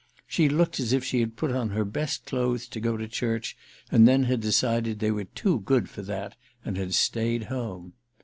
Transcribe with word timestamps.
She 0.25 0.49
looked 0.49 0.79
as 0.79 0.93
if 0.93 1.03
she 1.03 1.19
had 1.19 1.35
put 1.35 1.51
on 1.51 1.69
her 1.69 1.85
best 1.85 2.25
clothes 2.25 2.67
to 2.69 2.79
go 2.79 2.97
to 2.97 3.07
church 3.07 3.55
and 3.91 4.07
then 4.07 4.23
had 4.23 4.41
decided 4.41 4.97
they 4.97 5.11
were 5.11 5.25
too 5.25 5.59
good 5.59 5.89
for 5.91 6.01
that 6.01 6.35
and 6.65 6.75
had 6.75 6.95
stayed 6.95 7.43
at 7.43 7.49
home. 7.49 7.93